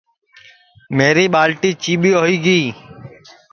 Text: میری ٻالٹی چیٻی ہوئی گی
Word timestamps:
میری 0.97 1.25
ٻالٹی 1.33 1.69
چیٻی 1.83 2.11
ہوئی 2.19 2.37
گی 2.45 2.59